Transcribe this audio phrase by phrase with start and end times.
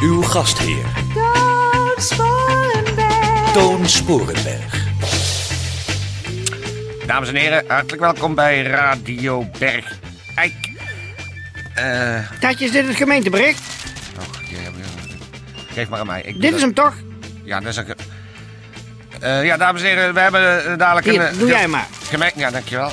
[0.00, 0.84] Uw gastheer,
[1.14, 3.52] Toon Sporenberg.
[3.52, 4.86] Toon Sporenberg.
[7.06, 10.70] Dames en heren, hartelijk welkom bij Radio Bergijk.
[11.74, 13.60] Eh, Tatje, is dit het gemeentebericht?
[14.18, 15.14] och, ja, ja, ja.
[15.72, 16.22] geef maar aan mij.
[16.22, 16.94] Ik Dit is dat- hem toch?
[17.44, 17.94] Ja, dat is een...
[19.20, 21.38] Eh, ja, dames en heren, we hebben eh, dadelijk Hier, een...
[21.38, 21.86] doe jij maar.
[22.08, 22.90] Geme ja, dankjewel.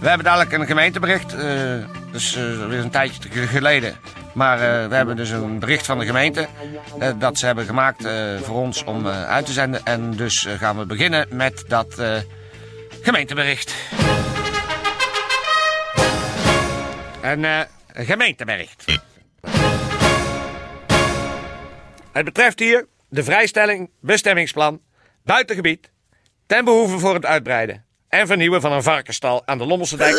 [0.00, 1.34] We hebben dadelijk een gemeentebericht.
[1.34, 1.42] eh
[2.12, 2.34] dus
[2.68, 3.96] weer een tijdje geleden.
[4.38, 6.48] Maar eh, we hebben dus een bericht van de gemeente.
[6.98, 9.84] eh, dat ze hebben gemaakt eh, voor ons om uit te zenden.
[9.84, 12.02] En dus gaan we beginnen met dat
[13.00, 13.74] gemeentebericht.
[17.22, 18.84] Een gemeentebericht.
[22.12, 24.80] Het betreft hier de vrijstelling bestemmingsplan
[25.24, 25.90] buitengebied
[26.46, 30.16] ten behoeve voor het uitbreiden en vernieuwen van een varkenstal aan de Lommelse dijk.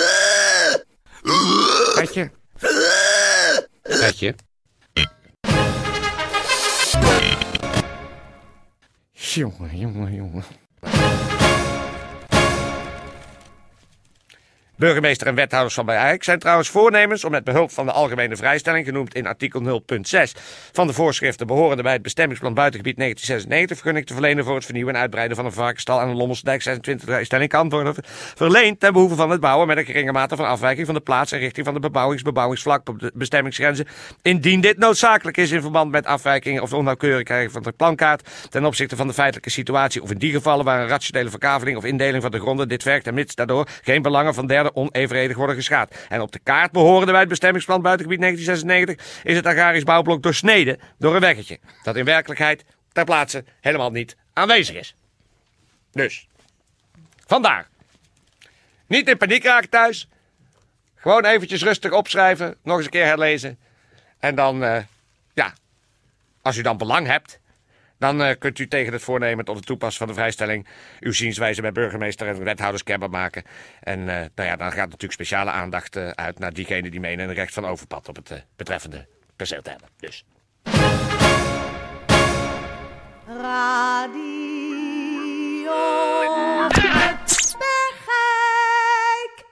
[1.95, 2.39] Petje.
[3.90, 4.34] 哎呀！
[9.38, 10.46] 用啊用啊用啊！
[14.80, 19.16] Burgemeester en wethouders van Bergijk zijn trouwens voornemens om met behulp van de algemene vrijstelling, genoemd
[19.16, 20.31] in artikel 0.6
[20.72, 24.94] van de voorschriften behorende bij het bestemmingsplan buitengebied 1996, vergunning te verlenen voor het vernieuwen
[24.94, 27.07] en uitbreiden van een varkenstal aan de Lommelsdijk 26.
[27.07, 27.95] Vrijstelling kan worden
[28.35, 31.31] verleend ten behoeve van het bouwen met een geringe mate van afwijking van de plaats
[31.31, 33.88] en richting van de bebouwings, bebouwingsvlak, op de bestemmingsgrenzen,
[34.22, 38.95] indien dit noodzakelijk is in verband met afwijkingen of onnauwkeurigheid van de plankaart ten opzichte
[38.95, 42.31] van de feitelijke situatie of in die gevallen waar een rationele verkaveling of indeling van
[42.31, 45.96] de gronden dit werkt en mits daardoor geen belangen van derden onevenredig worden geschaad.
[46.09, 50.80] En op de kaart behorende bij het bestemmingsplan buitengebied 1996 is het agrarisch bouwblok doorsneden
[50.97, 54.96] door een weggetje dat in werkelijkheid ter plaatse helemaal niet aanwezig is.
[55.91, 56.28] Dus,
[57.25, 57.68] vandaar.
[58.88, 60.07] Niet in paniek raken thuis.
[60.96, 63.59] Gewoon eventjes rustig opschrijven, nog eens een keer herlezen.
[64.19, 64.84] En dan, eh,
[65.34, 65.53] ja,
[66.41, 67.40] als u dan belang hebt,
[68.00, 70.68] dan eh, kunt u tegen het voornemen tot het toepassen van de vrijstelling
[71.00, 73.44] uw zienswijze bij burgemeester en wethouders kenbaar maken.
[73.80, 77.30] En eh, nou ja, dan gaat natuurlijk speciale aandacht eh, uit naar diegenen die menen
[77.30, 79.90] een recht van overpad op het betreffende perceel te hebben.
[79.98, 80.26] Dus.
[83.42, 84.20] Radio
[87.60, 89.46] Bergijk.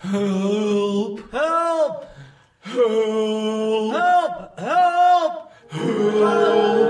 [0.00, 1.20] Hulp!
[1.30, 2.06] Hulp!
[2.60, 4.50] Hulp!
[5.68, 6.81] Hulp!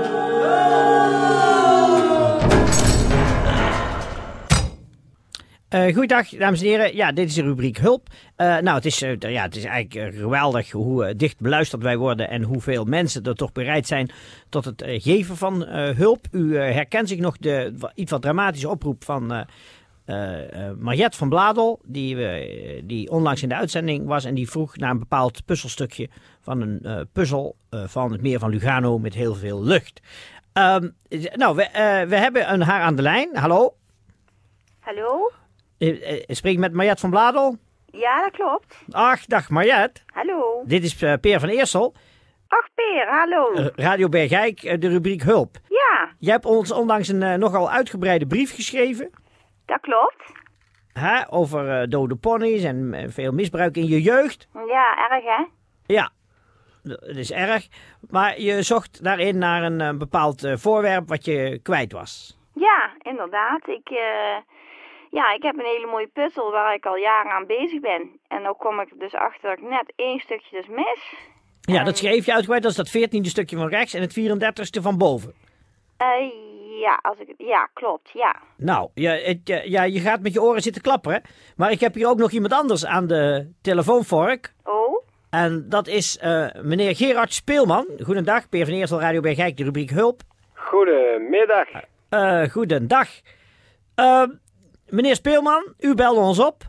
[5.73, 6.95] Eh goeiedag, dames en heren.
[6.95, 8.07] Ja, dit is de rubriek Hulp.
[8.35, 12.29] Eh, nou, het is, eh, ja, het is eigenlijk geweldig hoe dicht beluisterd wij worden
[12.29, 14.09] en hoeveel mensen er toch bereid zijn
[14.49, 16.27] tot het geven van hulp.
[16.31, 19.45] U herkent zich nog de iets wat dramatische oproep van
[20.79, 22.17] Mariette van Bladel, die,
[22.85, 26.09] die onlangs in de uitzending was en die vroeg naar een bepaald puzzelstukje
[26.41, 30.01] van een puzzel van het meer van Lugano met heel veel lucht.
[30.53, 30.89] Ehm,
[31.33, 31.67] nou, we,
[32.09, 33.29] we hebben een haar aan de lijn.
[33.33, 33.75] Hallo?
[34.79, 35.31] Hallo?
[35.83, 37.57] Eh, eh, spreek ik met Mariette van Bladel?
[37.85, 38.83] Ja, dat klopt.
[38.91, 40.01] Ach, dag Mariette.
[40.05, 40.63] Hallo.
[40.65, 41.93] Dit is eh, Peer van Eersel,
[42.47, 43.69] Ach, Peer, hallo.
[43.75, 45.57] Radio Bergijk, de rubriek Hulp.
[45.69, 49.09] Ja, Jij hebt ons onlangs een nogal uitgebreide brief geschreven
[49.65, 50.23] dat klopt.
[50.93, 54.47] hè, over dode ponies en veel misbruik in je jeugd.
[54.53, 55.45] Ja, erg hè?
[55.85, 56.09] Ja,
[56.83, 57.67] dat is erg.
[58.09, 62.37] Maar je zocht daarin naar een bepaald voorwerp wat je kwijt was.
[62.53, 63.67] Ja, inderdaad.
[63.67, 63.89] Ik,
[65.13, 68.19] ja, ik heb een hele mooie puzzel waar ik al jaren aan bezig ben.
[68.27, 71.13] En nu kom ik er dus achter dat ik net één stukje dus mis.
[71.61, 72.61] Ja, dat schreef je uitgebreid.
[72.61, 75.33] Dat is dat veertiende stukje van rechts en het 34ste van boven.
[75.97, 76.07] Eh,
[76.79, 78.35] ja, als ik, ja, klopt, ja.
[78.57, 81.21] Nou, ja, het, ja, je gaat met je oren zitten klapperen.
[81.55, 84.53] Maar ik heb hier ook nog iemand anders aan de telefoonvork.
[84.63, 87.85] Oh, En dat is eh, meneer Gerard Speelman.
[88.03, 90.21] Goedendag, Peer van Eersel, Radio Bergijk, de rubriek Hulp.
[90.53, 91.67] Goedemiddag.
[92.09, 93.09] Eh goedendag.
[94.93, 96.63] Meneer Speelman, u belde ons op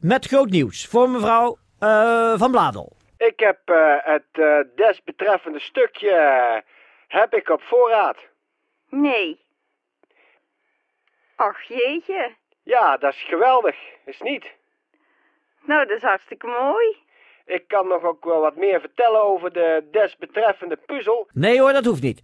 [0.00, 2.96] met groot nieuws voor mevrouw eh, Van Bladel.
[3.16, 6.12] Ik heb eh, het eh, desbetreffende stukje
[7.08, 8.16] heb ik op voorraad.
[8.88, 9.40] nee.
[11.36, 12.34] Ach, jeetje.
[12.62, 13.76] Ja, dat is geweldig.
[14.04, 14.44] Is niet?
[15.62, 16.96] Nou, dat is hartstikke mooi.
[17.46, 21.28] Ik kan nog ook wel wat meer vertellen over de desbetreffende puzzel.
[21.32, 22.22] Nee hoor, dat hoeft niet.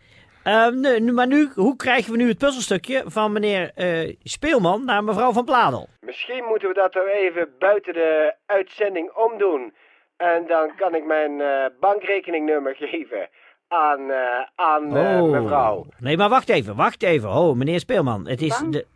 [0.73, 5.05] Nu, nu- maar nu, hoe krijgen we nu het puzzelstukje van meneer eh, Speelman naar
[5.05, 5.89] mevrouw van Pladel?
[6.01, 9.75] Misschien moeten we dat er even buiten de uitzending omdoen.
[10.17, 13.29] En dan kan ik mijn eh, bankrekeningnummer geven
[13.69, 14.17] aan, eh,
[14.55, 15.31] aan Oh.
[15.31, 15.87] mevrouw.
[15.99, 17.31] Nee, maar wacht even, wacht even.
[17.31, 18.87] Oh, meneer Speelman, het is de...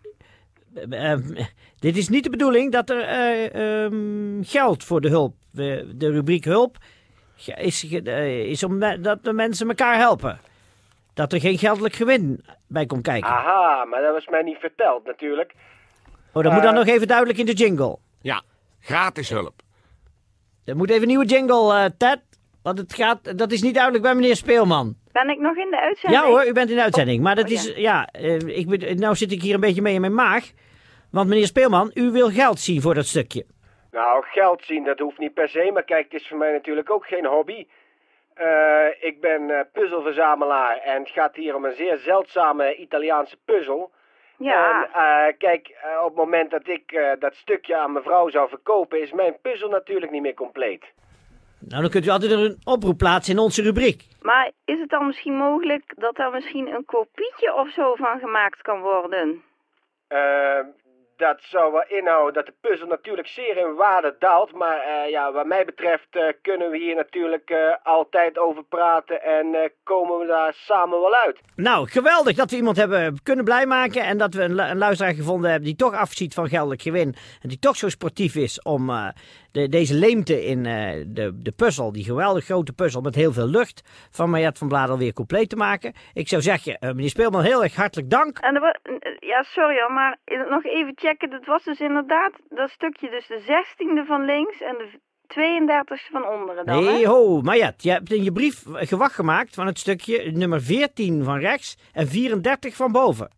[0.91, 1.19] eh, eh,
[1.79, 6.45] dit is niet de bedoeling dat er eh, ehm, geld voor de hulp, de rubriek
[6.45, 6.77] hulp,
[7.56, 10.41] is, is om me- dat de mensen elkaar helpen.
[11.19, 13.31] Dat er geen geldelijk gewin bij komt kijken.
[13.31, 15.53] Aha, maar dat was mij niet verteld natuurlijk.
[16.32, 17.99] Oh, dat moet dan eh, nog even duidelijk in de jingle.
[18.20, 18.43] Ja,
[18.81, 19.55] gratis hulp.
[20.65, 22.20] Er moet even een nieuwe jingle, eh, Ted.
[22.62, 24.97] Want het gaat, dat is niet duidelijk bij meneer Speelman.
[25.12, 26.23] Ben ik nog in de uitzending?
[26.23, 27.23] Ja hoor, u bent in de uitzending.
[27.23, 29.94] Maar dat Oh, is, ja, eh, ik, ben- nou zit ik hier een beetje mee
[29.94, 30.50] in mijn maag.
[31.11, 33.47] Want meneer Speelman, u wil geld zien voor dat stukje.
[33.91, 35.71] Nou, geld zien, dat hoeft niet per se.
[35.73, 37.67] Maar kijk, het is voor mij natuurlijk ook geen hobby.
[38.38, 43.90] Eh, ik ben eh, puzzelverzamelaar en het gaat hier om een zeer zeldzame Italiaanse puzzel.
[44.37, 48.49] Ja, En eh, kijk, op het moment dat ik eh, dat stukje aan mevrouw zou
[48.49, 50.85] verkopen, is mijn puzzel natuurlijk niet meer compleet.
[51.58, 54.02] Nou, dan kunt u altijd een oproep plaatsen in onze rubriek.
[54.20, 58.62] maar is het dan misschien mogelijk dat daar misschien een kopietje of zo van gemaakt
[58.62, 59.43] kan worden?
[61.19, 64.53] Dat zou wel inhouden dat de puzzel natuurlijk zeer in waarde daalt.
[64.53, 69.23] Maar eh, ja, wat mij betreft eh, kunnen we hier natuurlijk eh, altijd over praten
[69.23, 71.41] en komen we daar samen wel uit.
[71.56, 74.03] Nou, geweldig dat we iemand hebben kunnen blij maken.
[74.03, 77.15] En dat we een, een luisteraar gevonden hebben die toch afziet van geldelijk gewin.
[77.43, 78.91] En die toch zo sportief is om
[79.53, 83.47] de, deze leemte in eh, de, de puzzel, die geweldig grote puzzel met heel veel
[83.47, 85.93] lucht, van Mariette van Bladel weer compleet te maken.
[86.12, 88.39] Ik zou zeggen, eh, meneer Speelman, heel erg hartelijk dank.
[88.39, 88.77] En wa-
[89.19, 90.19] ja, sorry hoor, maar
[90.50, 91.31] nog even checken.
[91.31, 96.27] Dat was dus inderdaad dat stukje, dus de 16e van links en de 32e van
[96.29, 97.06] onderen dan, Nee, hè?
[97.06, 101.39] ho, Mariette, je hebt in je brief gewacht gemaakt van het stukje nummer 14 van
[101.39, 103.31] rechts en 34 van boven.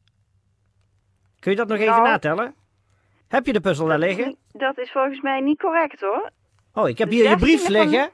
[1.39, 2.09] Kun je dat nog even Nou.
[2.09, 2.55] natellen?
[3.31, 4.37] Heb je de puzzel daar liggen?
[4.53, 6.31] Dat is volgens mij niet correct hoor.
[6.75, 8.11] Oh, ik heb hier je brief 16e van- liggen.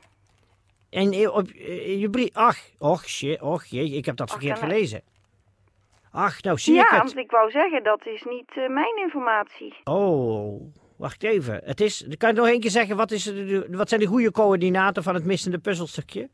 [0.90, 2.30] En op eh, je brief...
[2.32, 5.02] Ach, och, shit, och, jee, ik heb dat verkeerd gelezen.
[6.10, 7.04] Ach, nou zie ik ja, het.
[7.04, 9.74] want ik wou zeggen, dat is niet eh, mijn informatie.
[9.84, 10.62] Oh,
[10.96, 11.60] wacht even.
[11.64, 12.06] Het is...
[12.18, 15.14] Kan je nog één keer zeggen, wat, is de, wat zijn de goede coördinaten van
[15.14, 16.28] het missende puzzelstukje?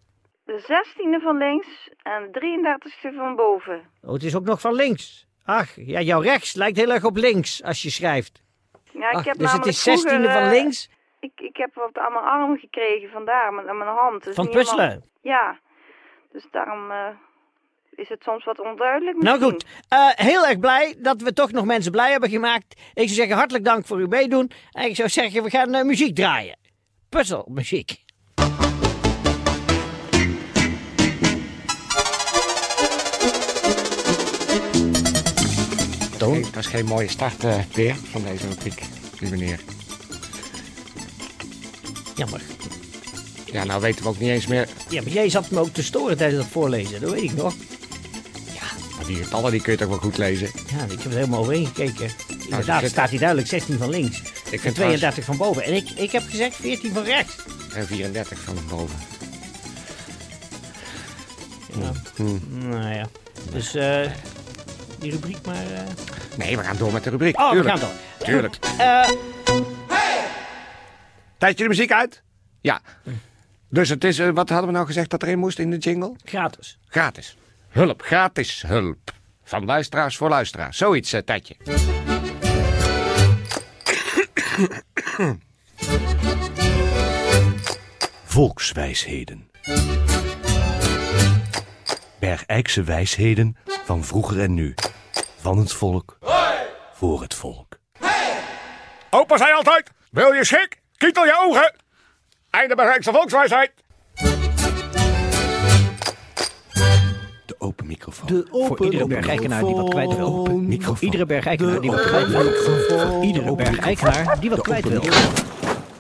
[0.45, 2.79] De 16e van links en de
[3.11, 3.83] 33e van boven.
[4.03, 5.27] Oh, het is ook nog van links.
[5.45, 8.42] Ach, ja, jouw rechts lijkt heel erg op links als je schrijft.
[8.93, 10.91] Ja, ik Ach, heb dus het is 16e vroeger, van eh, links
[11.21, 14.25] Ik, ik heb wat aan mijn arm gekregen vandaar, aan mijn hand.
[14.25, 15.05] Dus van helemaal- puzzelen.
[15.23, 15.59] Ja,
[16.33, 17.09] dus daarom eh,
[17.91, 21.65] is het soms wat onduidelijk Nou goed, eh, heel erg blij dat we toch nog
[21.65, 22.81] mensen blij hebben gemaakt.
[22.95, 24.51] Ik zou zeggen hartelijk dank voor uw meedoen.
[24.71, 26.59] En ik zou zeggen, we gaan muziek draaien.
[27.09, 28.05] Puzzelmuziek.
[36.31, 38.83] Dat is geen mooie start eh, weer van deze rubriek,
[39.21, 39.61] lieve meneer.
[42.17, 42.41] Jammer.
[43.53, 44.69] Ja, nou weten we ook niet eens meer.
[44.89, 47.55] Ja, maar jij zat me ook te storen tijdens het voorlezen, dat weet ik nog.
[48.97, 50.51] Maar die getallen die kun je toch wel goed lezen.
[50.77, 52.11] Ja, ik heb er helemaal overheen gekeken.
[52.45, 55.65] Inderdaad, zit- staat hier duidelijk 16 van links Ik en vind 32 van boven.
[55.65, 57.35] En ik, ik heb gezegd 14 van rechts.
[57.75, 58.97] En 34 van boven.
[62.59, 63.09] Nou ja,
[63.53, 64.11] dus eh,
[65.03, 65.55] die rubriek maar...
[65.73, 65.81] eh.
[66.37, 67.39] Nee, we gaan door met de rubriek.
[67.41, 67.75] Oh, Tuurlijk.
[67.75, 68.27] we gaan door.
[68.27, 68.59] Tuurlijk.
[68.79, 69.09] Eh,
[71.39, 72.23] Tijdje de muziek uit?
[72.61, 72.81] Ja.
[73.69, 76.17] Dus het is, eh, wat hadden we nou gezegd dat erin moest in de jingle?
[76.25, 76.79] gratis.
[76.89, 77.37] Gratis.
[77.69, 79.13] Hulp, gratis hulp.
[79.45, 80.77] Van luisteraars voor luisteraars.
[80.77, 81.57] Zoiets, uh, Tijdje.
[88.25, 89.51] Volkswijsheden.
[92.19, 94.75] Bergijkse wijsheden van vroeger en nu.
[95.43, 96.19] Van het volk.
[96.93, 97.79] Voor het volk.
[99.11, 100.81] Opa zei altijd, wil je schik?
[100.97, 101.75] Kietel je ogen.
[102.51, 103.73] Einde Bergijkse volkswijsheid.
[107.47, 108.27] De open microfoon.
[108.27, 110.31] De open Voor iedere bergijkenaar die wat kwijt wil.
[110.31, 110.69] microfoon.
[110.69, 110.99] microfoon.
[111.01, 112.53] Iedere bergijkenaar die wat kwijt wil.
[112.53, 115.03] Voor iedere bergijkenaar die wat kwijt wil.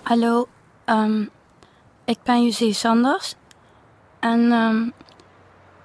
[0.02, 0.48] Hallo,
[0.84, 1.24] ehm,
[2.04, 3.34] ik ben Juzie Sanders.
[4.20, 4.88] En ehm,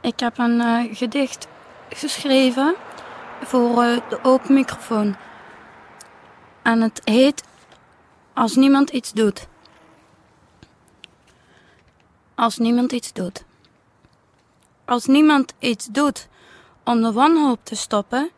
[0.02, 1.48] ik heb een eh, gedicht
[1.90, 2.76] geschreven
[3.42, 5.16] voor eh, de open microfoon.
[6.62, 7.44] En het heet
[8.34, 9.48] Als niemand iets doet.
[12.36, 13.44] Als niemand iets doet.
[14.86, 16.28] Als niemand iets doet
[16.84, 18.30] om de wanhoop te stoppen,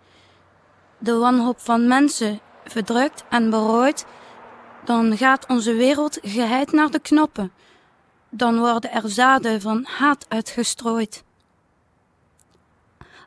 [0.98, 4.06] de wanhoop van mensen verdrukt en berooid,
[4.84, 7.52] dan gaat onze wereld geheid naar de knoppen.
[8.30, 11.24] dan worden er zaden van haat uitgestrooid.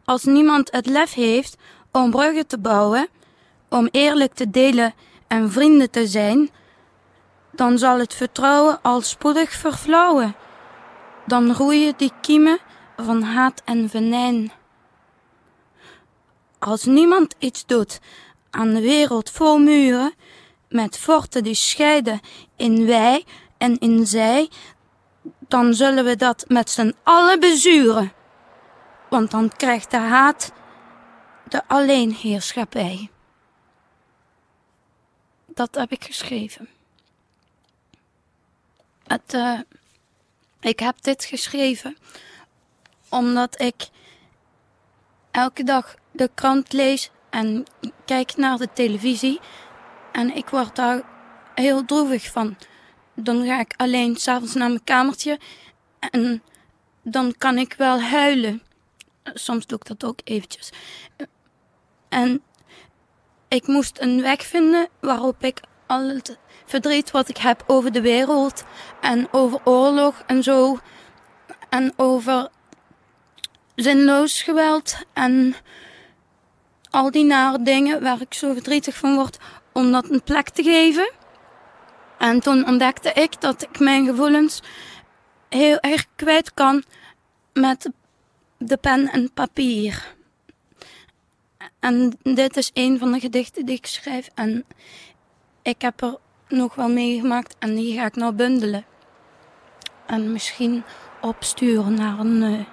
[0.05, 1.57] Als niemand het lef heeft
[1.93, 3.09] om bruggen te bouwen,
[3.69, 4.95] om eerlijk te delen
[5.27, 6.51] en vrienden te zijn,
[7.51, 10.35] dan zal het vertrouwen al spoedig verflauwen.
[11.27, 12.59] Dan groeien die kiemen
[12.97, 14.53] van haat en venijn.
[16.59, 18.01] Als niemand iets doet
[18.51, 20.15] aan de wereld vol muren,
[20.69, 22.21] met forten die scheiden
[22.57, 23.25] in wij
[23.59, 24.49] en in zij,
[25.49, 28.13] dan zullen we dat met z'n allen bezuren.
[29.13, 30.53] Want dan krijgt de haat
[31.49, 33.11] de alleenheerschappij.
[35.47, 36.69] Dat heb ik geschreven.
[39.07, 39.61] Het, eh,
[40.61, 41.97] ik heb dit geschreven
[43.09, 43.89] omdat ik
[45.31, 47.65] elke dag de krant lees en
[48.05, 49.41] kijk naar de televisie.
[50.13, 51.03] En ik word daar
[51.55, 52.57] heel droevig van.
[53.15, 55.39] Dan ga ik alleen s'avonds naar mijn kamertje
[55.99, 56.43] en
[57.03, 58.63] dan kan ik wel huilen.
[59.25, 60.71] Soms ik dat ook eventjes.
[62.09, 62.43] En
[63.49, 68.01] ik moest een weg vinden waarop ik al het verdriet wat ik heb over de
[68.01, 68.65] wereld
[69.01, 70.79] en over oorlog en zo
[71.69, 72.49] en over
[73.75, 75.55] zinloos geweld en
[76.91, 79.39] al die nare dingen waar ik zo verdrietig van word,
[79.73, 81.11] om dat een plek te geven.
[82.19, 84.63] En toen ontdekte ik dat ik mijn gevoelens
[85.49, 86.85] heel erg kwijt kan
[87.53, 87.91] met
[88.65, 90.15] de pen en papier.
[91.79, 94.29] En dit is een van de gedichten die ik schrijf.
[94.35, 94.65] En
[95.63, 98.85] ik heb er nog wel meegemaakt en die ga ik nou bundelen.
[100.07, 100.85] En misschien
[101.21, 102.67] opsturen naar een eh,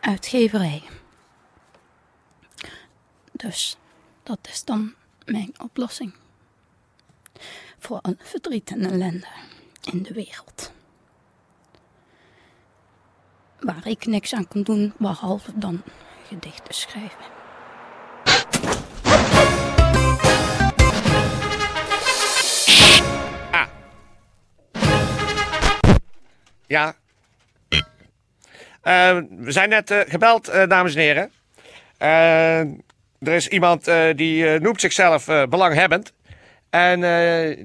[0.00, 0.82] uitgeverij.
[3.32, 3.76] Dus
[4.22, 4.94] dat is dan
[5.24, 6.14] mijn oplossing.
[7.78, 9.26] Voor alle verdriet en ellende
[9.92, 10.72] in de wereld.
[13.60, 15.82] Waar ik niks aan kan doen behalve dan
[16.28, 17.38] gedichten schrijven.
[26.70, 26.94] Ja.
[28.82, 31.32] Eh, we zijn net eh, gebeld, eh, dames en heren.
[33.18, 36.12] Er is iemand die noemt zichzelf belanghebbend.
[36.70, 37.00] En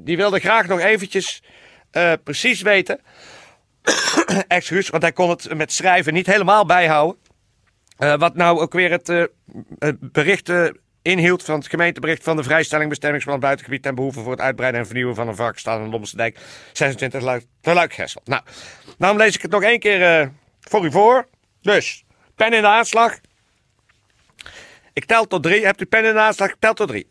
[0.03, 1.43] die wilde graag nog eventjes
[2.23, 2.99] precies weten.
[4.47, 7.21] Excuus, want hij kon het met schrijven niet helemaal bijhouden.
[7.97, 9.23] Eh, wat nou ook weer het, eh,
[9.99, 10.65] bericht eh,
[11.01, 14.85] inhield van het gemeentebericht van de vrijstelling bestemmingsplan buitengebied ten behoeve voor het uitbreiden en
[14.85, 16.39] vernieuwen van een varkenstal in Lommelse Dijk
[16.73, 17.45] 26 Luik.
[18.23, 18.41] Nou,
[18.97, 21.27] daarom lees ik het nog één keer voor u voor.
[21.61, 23.17] Dus, pen in de aanslag.
[24.93, 25.65] Ik tel tot drie.
[25.65, 26.55] Hebt u pen in de aanslag?
[26.59, 27.07] Tel tot drie.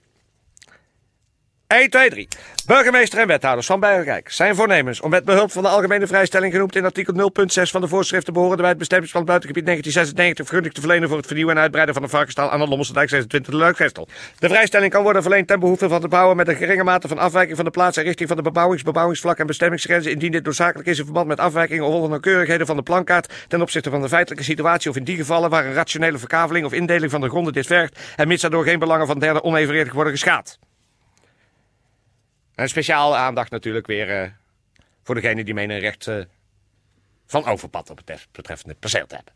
[1.74, 2.28] 1, 2, 3.
[2.66, 6.76] Burgemeester en wethouders van Bergrijk zijn voornemens om met behulp van de algemene vrijstelling genoemd
[6.76, 11.08] in artikel 0.6 van de voorschriften behorende bij het bestemmingsplan buitengebied 1996 vergunning te verlenen
[11.08, 14.08] voor het vernieuwen en uitbreiden van een varkenstal aan de Lommelse Dijk 26 de Leukgestel.
[14.38, 17.18] De vrijstelling kan worden verleend ten behoeve van de bouwen met een geringe mate van
[17.18, 20.88] afwijking van de plaats en richting van de bebouwings, bebouwingsvlak en bestemmingsgrenzen indien dit noodzakelijk
[20.88, 24.44] is in verband met afwijkingen of onnauwkeurigheden van de plankaart ten opzichte van de feitelijke
[24.44, 27.66] situatie of in die gevallen waar een rationele verkaveling of indeling van de gronden dit
[27.66, 30.58] vergt en mits daardoor geen belangen van derden onevenredig worden geschaad.
[32.54, 34.28] En speciaal aandacht natuurlijk weer eh,
[35.02, 36.16] voor degene die menen recht eh,
[37.26, 39.34] van overpad op het betref- betreffende perceel te hebben.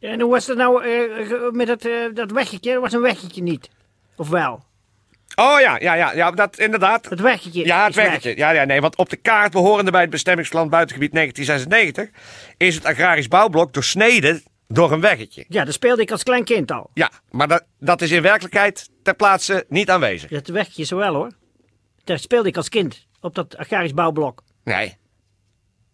[0.00, 2.72] En hoe was het nou eh, met dat, dat weggetje?
[2.72, 3.70] Dat was een weggetje niet.
[4.16, 4.64] Of wel?
[5.34, 7.08] Oh ja, ja, ja, ja dat inderdaad.
[7.08, 7.64] Het weggetje.
[7.66, 8.04] Ja, het weg.
[8.04, 8.36] weggetje.
[8.36, 12.20] Ja, ja, nee, want op de kaart behorende bij het bestemmingsplan buitengebied 1996
[12.56, 15.44] is het agrarisch bouwblok doorsneden door een weggetje.
[15.48, 16.90] Ja, dat speelde ik als klein kind al.
[16.94, 20.30] Ja, maar dat, dat is in werkelijkheid ter plaatse niet aanwezig.
[20.30, 21.30] Dat weggetje is wel hoor.
[22.04, 23.06] Daar speelde ik als kind.
[23.20, 24.42] Op dat agrarisch bouwblok.
[24.64, 24.96] Nee,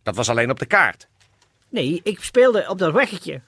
[0.02, 1.08] dat was alleen op de kaart.
[1.68, 3.40] Nee, ik speelde op dat weggetje.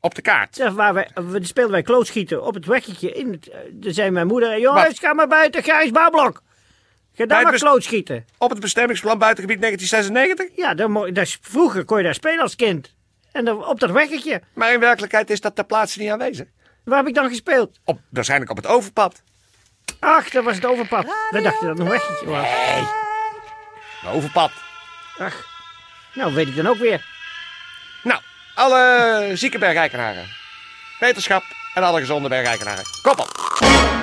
[0.00, 0.56] Op de kaart.
[0.56, 3.12] Daar waar wij, we speelden wij klootschieten op het weggetje.
[3.12, 6.42] In het, daar zei mijn moeder, jongens, ga maar buiten, agrarisch bouwblok.
[7.14, 8.24] Ga daar maar klootschieten.
[8.38, 10.56] Op het bestemmingsplan buitengebied 1996.
[10.64, 10.74] Ja,
[11.12, 12.94] dat is- vroeger kon je daar spelen als kind.
[13.32, 14.42] En dan, op dat weggetje.
[14.54, 16.46] Maar in werkelijkheid is dat ter plaatse niet aanwezig.
[16.84, 17.78] Waar heb ik dan gespeeld?
[17.84, 19.22] Op, waarschijnlijk op het overpad.
[19.98, 21.04] Ach, dat was het overpad.
[21.30, 22.46] We dachten dat het een weggetje was.
[24.00, 24.50] Het overpad.
[25.18, 25.44] Ach,
[26.14, 27.04] nou weet ik dan ook weer.
[28.02, 28.20] Nou,
[28.54, 30.28] alle zieke bergrijkenaren.
[31.00, 31.42] Wetenschap
[31.74, 32.84] en alle gezonde bergrijkenaren.
[33.02, 33.95] Kop op.